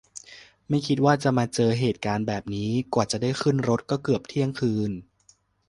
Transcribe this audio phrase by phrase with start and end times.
[0.69, 4.91] ไม่คิดว่าจะมาเจอเหตุการณ์แบบนี้ กว่าจะได้ขึ้นรถก็เกือบเที่ยงคืน